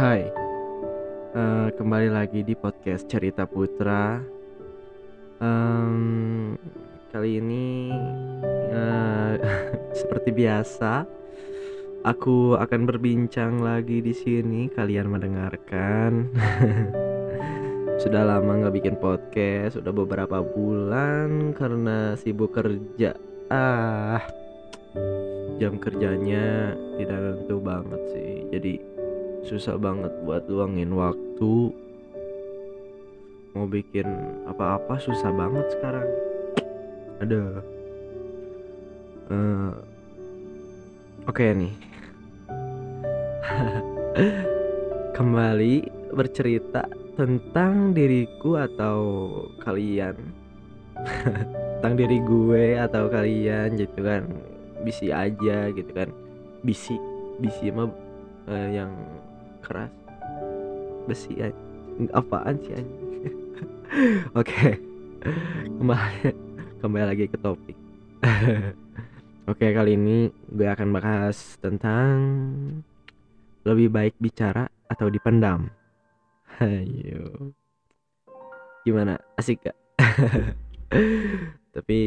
Hai, 0.00 0.32
Eh, 1.36 1.68
kembali 1.76 2.08
lagi 2.08 2.40
di 2.40 2.56
podcast 2.56 3.04
Cerita 3.04 3.44
Putra. 3.44 4.16
Em, 5.36 6.56
kali 7.12 7.36
ini 7.36 7.92
eh, 8.72 9.34
seperti 10.00 10.32
biasa, 10.32 11.04
aku 12.00 12.56
akan 12.56 12.88
berbincang 12.88 13.60
lagi 13.60 14.00
di 14.00 14.16
sini. 14.16 14.72
Kalian 14.72 15.12
mendengarkan. 15.12 16.32
Sudah 18.00 18.24
lama 18.24 18.56
nggak 18.56 18.80
bikin 18.80 18.96
podcast, 18.96 19.76
sudah 19.76 19.92
beberapa 19.92 20.40
bulan 20.40 21.52
karena 21.52 22.16
sibuk 22.16 22.56
kerja. 22.56 23.12
Ah, 23.52 24.24
jam 25.60 25.76
kerjanya 25.76 26.72
tidak 26.96 27.36
tentu 27.36 27.60
banget 27.60 28.00
sih. 28.16 28.48
Jadi 28.48 28.74
susah 29.44 29.76
banget 29.80 30.12
buat 30.24 30.44
luangin 30.48 30.92
waktu. 30.92 31.54
Mau 33.56 33.66
bikin 33.66 34.06
apa-apa 34.46 35.00
susah 35.00 35.32
banget 35.34 35.66
sekarang. 35.74 36.08
Ada 37.20 37.62
Eh, 39.30 39.72
oke 41.30 41.44
nih. 41.54 41.70
Kembali 45.16 45.86
bercerita 46.10 46.82
tentang 47.14 47.94
diriku 47.94 48.58
atau 48.58 48.98
kalian. 49.62 50.18
Tentang 51.80 51.96
diri 51.96 52.20
gue 52.20 52.76
atau 52.76 53.06
kalian 53.06 53.78
gitu 53.78 54.02
kan. 54.02 54.26
Bisi 54.82 55.14
aja 55.14 55.70
gitu 55.70 55.92
kan. 55.94 56.10
Bisi 56.66 56.98
bisi 57.38 57.70
mah 57.70 57.88
eh, 58.50 58.82
yang 58.82 58.92
keras. 59.60 59.92
Besi 61.06 61.36
apaan 62.12 62.56
sih 62.64 62.72
anjing? 62.72 63.12
Oke. 64.40 64.80
Kembali 65.76 66.32
kembali 66.80 67.04
lagi 67.04 67.24
ke 67.28 67.36
topik. 67.36 67.76
Oke 69.50 69.66
kali 69.74 69.98
ini 69.98 70.32
gue 70.48 70.68
akan 70.68 70.88
bahas 70.96 71.60
tentang 71.60 72.16
lebih 73.68 73.92
baik 73.92 74.14
bicara 74.16 74.64
atau 74.88 75.12
dipendam. 75.12 75.68
Ayo 76.64 77.52
gimana? 78.80 79.20
Asik 79.36 79.68
gak? 79.68 79.76
Tapi 81.76 81.98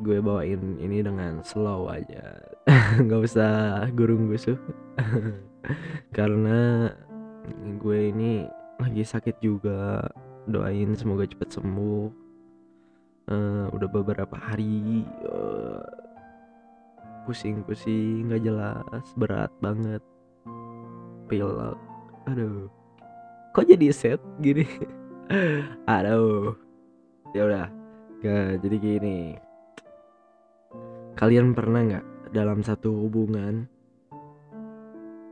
gue 0.00 0.18
bawain 0.24 0.80
ini 0.80 1.04
dengan 1.04 1.44
slow 1.44 1.92
aja. 1.92 2.40
Nggak 3.04 3.20
usah 3.28 3.84
gurung 3.92 4.32
gusuh 4.32 4.56
karena 6.16 6.90
gue 7.80 7.98
ini 8.12 8.44
lagi 8.80 9.04
sakit 9.04 9.40
juga. 9.42 10.04
Doain 10.48 10.96
semoga 10.96 11.28
cepat 11.28 11.52
sembuh. 11.52 12.08
Eh, 13.30 13.64
udah 13.70 13.88
beberapa 13.92 14.34
hari 14.34 15.04
eh, 15.06 15.84
pusing-pusing 17.28 18.32
nggak 18.32 18.42
jelas 18.42 19.06
berat 19.14 19.52
banget. 19.62 20.02
Pilek 21.30 21.78
aduh. 22.26 22.66
Kok 23.54 23.66
jadi 23.66 23.90
set 23.90 24.20
gini? 24.38 24.66
Aduh. 25.90 26.54
Ya 27.34 27.46
udah 27.46 27.66
Nggak, 28.20 28.60
jadi 28.60 28.76
gini. 28.76 29.18
Kalian 31.16 31.56
pernah 31.56 31.80
nggak 31.88 32.06
dalam 32.36 32.60
satu 32.60 32.92
hubungan 33.08 33.64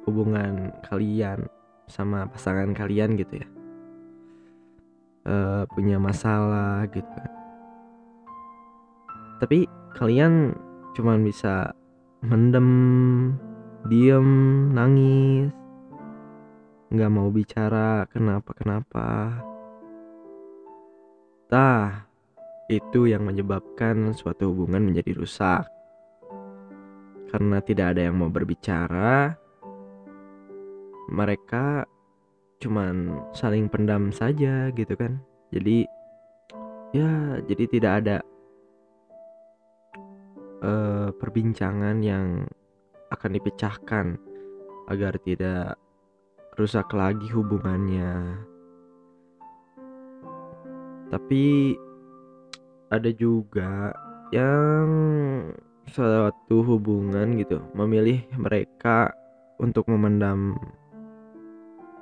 hubungan 0.08 0.72
kalian 0.88 1.46
sama 1.88 2.28
pasangan 2.28 2.72
kalian 2.72 3.16
gitu 3.16 3.40
ya. 3.40 3.48
Eh, 5.28 5.62
punya 5.76 6.00
masalah 6.00 6.88
gitu 6.88 7.04
kan. 7.04 7.32
Tapi 9.38 9.68
kalian 9.94 10.56
cuman 10.96 11.20
bisa 11.20 11.76
mendem 12.24 12.68
diem 13.86 14.28
nangis 14.74 15.54
nggak 16.88 17.12
mau 17.12 17.28
bicara 17.28 18.08
kenapa 18.08 18.50
kenapa 18.56 19.06
tah 21.52 22.08
itu 22.68 23.08
yang 23.08 23.24
menyebabkan 23.24 24.12
suatu 24.12 24.52
hubungan 24.52 24.84
menjadi 24.84 25.16
rusak. 25.16 25.64
Karena 27.28 27.60
tidak 27.60 27.96
ada 27.96 28.08
yang 28.08 28.16
mau 28.20 28.32
berbicara 28.32 29.36
mereka 31.08 31.88
cuman 32.58 33.24
saling 33.32 33.70
pendam 33.70 34.10
saja 34.12 34.68
gitu 34.74 34.94
kan. 34.94 35.18
Jadi 35.50 35.88
ya 36.92 37.40
jadi 37.44 37.64
tidak 37.68 37.92
ada 38.04 38.16
eh, 40.64 41.08
perbincangan 41.16 42.00
yang 42.04 42.44
akan 43.08 43.30
dipecahkan 43.40 44.06
agar 44.88 45.16
tidak 45.24 45.76
rusak 46.58 46.90
lagi 46.92 47.28
hubungannya. 47.32 48.44
Tapi 51.08 51.72
ada 52.92 53.08
juga 53.16 53.96
yang 54.28 54.88
suatu 55.88 56.60
hubungan 56.60 57.40
gitu 57.40 57.64
memilih 57.72 58.20
mereka 58.36 59.08
untuk 59.56 59.88
memendam 59.88 60.52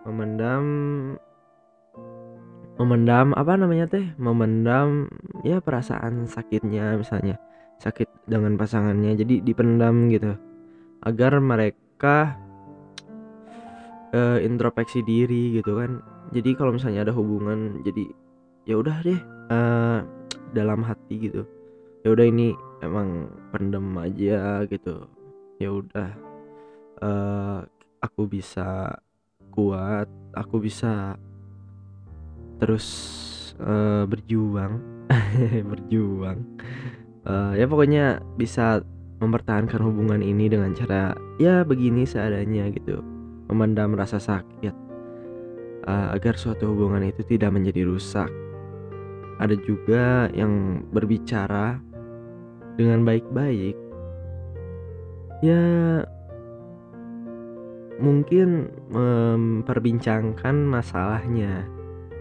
memendam 0.06 0.64
memendam 2.78 3.34
apa 3.34 3.58
namanya 3.58 3.90
teh? 3.90 4.06
Memendam 4.16 5.10
ya 5.42 5.58
perasaan 5.58 6.30
sakitnya 6.30 6.94
misalnya 6.94 7.36
sakit 7.82 8.30
dengan 8.30 8.54
pasangannya. 8.54 9.18
Jadi 9.18 9.42
dipendam 9.42 10.08
gitu 10.12 10.38
agar 11.02 11.42
mereka 11.42 12.38
eh, 14.14 14.38
introspeksi 14.46 15.02
diri 15.02 15.58
gitu 15.58 15.76
kan. 15.76 16.00
Jadi 16.30 16.54
kalau 16.54 16.74
misalnya 16.74 17.06
ada 17.06 17.14
hubungan 17.14 17.82
jadi 17.82 18.04
ya 18.66 18.78
udah 18.78 18.96
deh 19.02 19.20
eh, 19.50 20.00
dalam 20.54 20.86
hati 20.86 21.14
gitu. 21.30 21.42
Ya 22.06 22.14
udah 22.14 22.26
ini 22.28 22.54
emang 22.84 23.32
pendem 23.50 23.86
aja 23.98 24.62
gitu. 24.68 25.10
Ya 25.58 25.72
udah 25.72 26.10
eh, 27.02 27.60
aku 28.04 28.28
bisa 28.28 29.00
kuat 29.56 30.06
aku 30.36 30.60
bisa 30.60 31.16
terus 32.60 32.86
eh, 33.56 34.04
berjuang 34.04 34.78
berjuang. 35.72 36.38
Eh, 37.26 37.52
ya 37.58 37.64
pokoknya 37.64 38.20
bisa 38.36 38.84
mempertahankan 39.16 39.80
hubungan 39.80 40.20
ini 40.20 40.52
dengan 40.52 40.76
cara 40.76 41.16
ya 41.40 41.64
begini 41.64 42.04
seadanya 42.04 42.68
gitu 42.68 43.00
memendam 43.48 43.96
rasa 43.96 44.20
sakit 44.20 44.74
eh, 45.88 46.08
agar 46.12 46.36
suatu 46.36 46.76
hubungan 46.76 47.08
itu 47.08 47.24
tidak 47.24 47.56
menjadi 47.56 47.88
rusak. 47.88 48.28
Ada 49.36 49.56
juga 49.64 50.32
yang 50.32 50.84
berbicara 50.92 51.80
dengan 52.76 53.04
baik-baik. 53.04 53.76
Ya 55.44 55.60
mungkin 57.96 58.68
memperbincangkan 58.92 60.56
masalahnya 60.68 61.64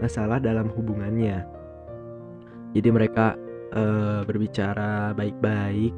masalah 0.00 0.40
dalam 0.40 0.72
hubungannya 0.72 1.44
jadi 2.76 2.88
mereka 2.92 3.40
eh, 3.72 4.20
berbicara 4.28 5.16
baik-baik 5.16 5.96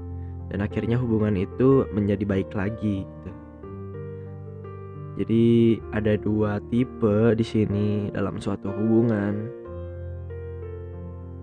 dan 0.49 0.65
akhirnya 0.65 0.97
hubungan 0.97 1.37
itu 1.37 1.85
menjadi 1.93 2.25
baik 2.25 2.51
lagi 2.55 3.05
gitu. 3.05 3.31
Jadi 5.19 5.47
ada 5.91 6.15
dua 6.15 6.63
tipe 6.71 7.35
di 7.35 7.43
sini 7.43 8.09
dalam 8.15 8.39
suatu 8.39 8.71
hubungan. 8.71 9.51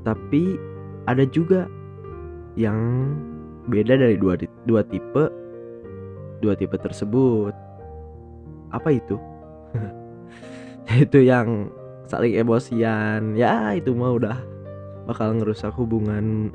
Tapi 0.08 0.56
ada 1.12 1.28
juga 1.28 1.68
yang 2.56 3.12
beda 3.68 4.00
dari 4.00 4.16
dua 4.16 4.40
dua 4.64 4.82
tipe 4.88 5.28
dua 6.40 6.56
tipe 6.56 6.80
tersebut. 6.80 7.65
Apa 8.76 8.92
itu? 8.92 9.16
itu 11.08 11.20
yang 11.24 11.72
saling 12.12 12.36
emosian. 12.36 13.40
Ya, 13.40 13.72
itu 13.72 13.96
mah 13.96 14.12
udah 14.12 14.38
bakal 15.08 15.38
ngerusak 15.38 15.72
hubungan 15.78 16.52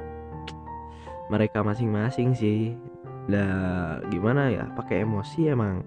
mereka 1.31 1.63
masing-masing 1.63 2.35
sih 2.35 2.75
lah 3.31 4.03
gimana 4.11 4.51
ya 4.51 4.65
pakai 4.75 5.07
emosi 5.07 5.55
emang 5.55 5.87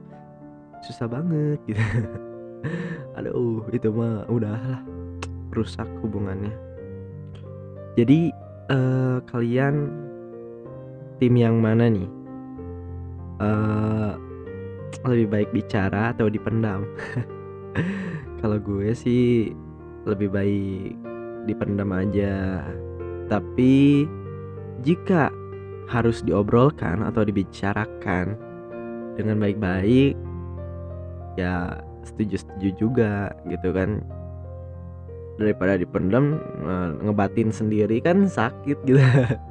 susah 0.80 1.12
banget 1.12 1.60
gitu 1.68 1.84
aduh 3.20 3.68
itu 3.76 3.92
mah 3.92 4.24
udah 4.32 4.56
lah 4.56 4.82
rusak 5.52 5.86
hubungannya 6.00 6.56
jadi 8.00 8.32
eh, 8.72 9.18
kalian 9.28 9.92
tim 11.20 11.36
yang 11.36 11.60
mana 11.60 11.92
nih 11.92 12.08
eh 13.44 14.12
lebih 15.02 15.28
baik 15.30 15.50
bicara 15.52 16.14
atau 16.14 16.30
dipendam. 16.30 16.86
Kalau 18.44 18.58
gue 18.60 18.92
sih 18.94 19.52
lebih 20.04 20.30
baik 20.30 21.00
dipendam 21.48 21.90
aja. 21.96 22.64
Tapi 23.32 24.06
jika 24.84 25.32
harus 25.88 26.24
diobrolkan 26.24 27.04
atau 27.04 27.24
dibicarakan 27.28 28.36
dengan 29.20 29.38
baik-baik 29.40 30.16
ya 31.40 31.82
setuju-setuju 32.04 32.70
juga 32.78 33.32
gitu 33.48 33.72
kan. 33.72 34.04
Daripada 35.34 35.82
dipendam 35.82 36.38
eh, 36.62 36.90
ngebatin 37.02 37.50
sendiri 37.50 37.98
kan 38.04 38.30
sakit 38.30 38.78
gitu. 38.86 39.02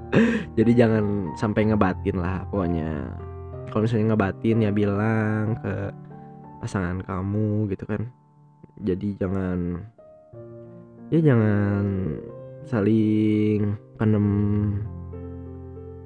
Jadi 0.59 0.73
jangan 0.77 1.33
sampai 1.41 1.73
ngebatin 1.73 2.21
lah 2.21 2.45
pokoknya 2.53 3.09
kalau 3.73 3.89
misalnya 3.89 4.13
ngebatin 4.13 4.61
ya 4.61 4.71
bilang 4.71 5.57
ke 5.65 5.89
pasangan 6.61 7.01
kamu 7.01 7.73
gitu 7.73 7.89
kan. 7.89 8.05
Jadi 8.85 9.17
jangan 9.17 9.81
ya 11.09 11.25
jangan 11.25 11.85
saling 12.69 13.73
pendem 13.97 14.29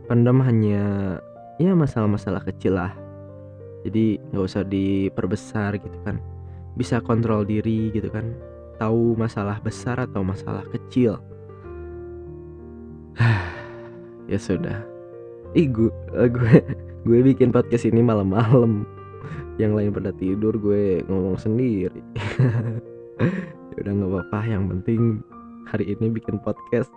pendem 0.06 0.38
hanya 0.46 0.84
ya 1.58 1.74
masalah-masalah 1.74 2.46
kecil 2.46 2.78
lah. 2.78 2.94
Jadi 3.82 4.22
nggak 4.30 4.46
usah 4.46 4.62
diperbesar 4.62 5.82
gitu 5.82 5.98
kan. 6.06 6.22
Bisa 6.78 7.02
kontrol 7.02 7.42
diri 7.42 7.90
gitu 7.90 8.06
kan. 8.14 8.30
Tahu 8.78 9.18
masalah 9.18 9.58
besar 9.58 10.06
atau 10.06 10.22
masalah 10.22 10.62
kecil. 10.70 11.18
Ya 14.26 14.42
sudah 14.42 14.95
ih 15.56 15.68
gue 15.72 15.88
gue 16.12 16.54
gue 17.08 17.18
bikin 17.32 17.48
podcast 17.48 17.88
ini 17.88 18.04
malam-malam. 18.04 18.84
Yang 19.56 19.72
lain 19.72 19.90
pada 19.96 20.12
tidur 20.12 20.52
gue 20.60 21.00
ngomong 21.08 21.40
sendiri. 21.40 22.04
Ya 23.76 23.84
udah 23.84 23.92
nggak 23.92 24.12
apa-apa. 24.12 24.40
Yang 24.48 24.64
penting 24.72 25.00
hari 25.68 25.84
ini 25.96 26.12
bikin 26.12 26.36
podcast. 26.40 26.92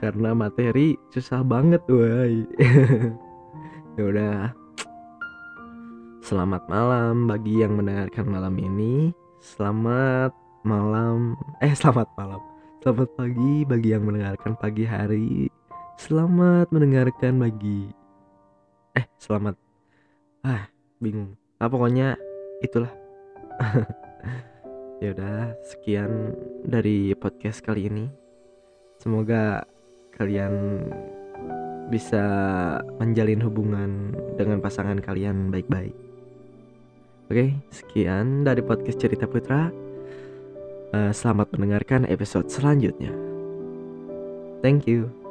Karena 0.00 0.36
materi 0.36 0.96
susah 1.12 1.40
banget 1.40 1.80
woi. 1.88 2.44
Ya 3.96 4.02
udah. 4.04 4.40
Selamat 6.20 6.68
malam 6.68 7.24
bagi 7.24 7.64
yang 7.64 7.80
mendengarkan 7.80 8.28
malam 8.28 8.56
ini. 8.60 9.16
Selamat 9.40 10.36
malam 10.64 11.36
eh 11.64 11.72
selamat 11.72 12.12
malam. 12.20 12.40
Selamat 12.84 13.08
pagi 13.16 13.64
bagi 13.64 13.88
yang 13.96 14.04
mendengarkan 14.04 14.52
pagi 14.60 14.84
hari 14.84 15.48
selamat 15.96 16.68
mendengarkan 16.70 17.40
bagi 17.40 17.88
eh 18.92 19.08
selamat. 19.16 19.56
Ah 20.44 20.68
bingung. 21.00 21.34
Ah 21.56 21.68
pokoknya 21.68 22.14
itulah. 22.60 22.92
Ya 24.96 25.12
udah 25.12 25.52
sekian 25.60 26.32
dari 26.64 27.12
podcast 27.12 27.60
kali 27.60 27.84
ini. 27.84 28.08
Semoga 28.96 29.68
kalian 30.16 30.88
bisa 31.92 32.24
menjalin 32.96 33.44
hubungan 33.44 34.16
dengan 34.40 34.64
pasangan 34.64 34.96
kalian 35.04 35.52
baik-baik. 35.52 35.92
Oke 37.28 37.60
sekian 37.68 38.48
dari 38.48 38.64
podcast 38.64 38.96
cerita 38.96 39.28
putra. 39.28 39.68
Uh, 40.96 41.12
selamat 41.12 41.52
mendengarkan 41.52 42.08
episode 42.08 42.48
selanjutnya. 42.48 43.12
Thank 44.64 44.88
you. 44.88 45.25